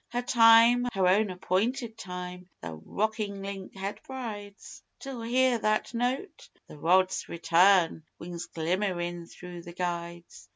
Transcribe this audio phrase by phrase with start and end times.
[0.09, 6.49] Her time, her own appointed time, the rocking link head bides, Till hear that note?
[6.67, 10.49] the rod's return whings glimmerin' through the guides.